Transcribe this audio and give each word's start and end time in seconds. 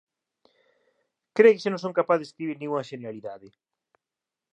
Cre 1.35 1.49
que 1.53 1.61
xa 1.63 1.69
non 1.71 1.83
son 1.85 1.97
capaz 1.99 2.17
de 2.19 2.27
escribir 2.29 2.57
ningunha 2.57 2.87
xenialidade. 2.91 3.49